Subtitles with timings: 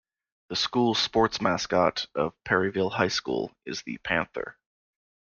[0.47, 4.57] The school sports mascot of Perryville High School is the panther.